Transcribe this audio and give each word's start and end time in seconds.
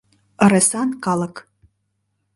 —Ыресан 0.45 0.89
калык. 1.05 1.35